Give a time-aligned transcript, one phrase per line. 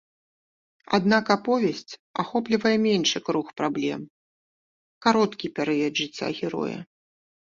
[0.97, 3.99] Аднак аповесць ахоплівае меншы круг праблем,
[5.07, 6.79] кароткі перыяд жыцця героя.